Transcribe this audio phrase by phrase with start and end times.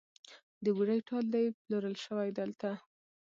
[0.63, 2.69] د بوډۍ ټال دی پلورل شوی دلته